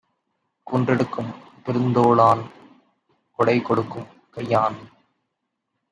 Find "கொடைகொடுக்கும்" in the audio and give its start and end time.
3.39-4.09